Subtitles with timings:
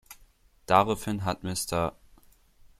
[0.65, 1.95] Daraufhin hat Mr.